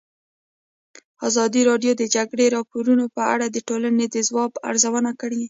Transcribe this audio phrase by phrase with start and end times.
[1.27, 5.39] ازادي راډیو د د جګړې راپورونه په اړه د ټولنې د ځواب ارزونه کړې.